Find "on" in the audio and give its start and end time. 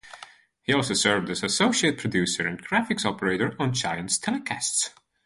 3.59-3.71